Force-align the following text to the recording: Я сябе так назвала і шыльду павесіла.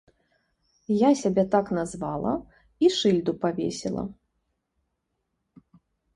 Я 0.99 1.11
сябе 1.19 1.43
так 1.55 1.65
назвала 1.79 2.33
і 2.87 2.91
шыльду 2.97 3.31
павесіла. 3.45 4.03